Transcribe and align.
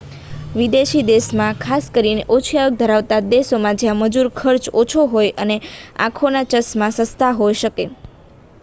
વિદેશી 0.53 1.01
દેશમાં 1.05 1.59
ખાસ 1.59 1.89
કરીને 1.97 2.23
ઓછી 2.37 2.57
આવક 2.61 2.79
ધરાવતા 2.79 3.19
દેશોમાં 3.27 3.79
જ્યાં 3.79 4.01
મજૂર 4.01 4.31
ખર્ચ 4.35 4.73
ઓછો 4.81 5.07
હોય 5.09 5.37
છે 5.45 5.61
આંખોના 6.01 6.45
ચશ્મા 6.51 6.93
સસ્તા 6.99 7.33
હોઈ 7.37 7.61
શકે 7.61 7.89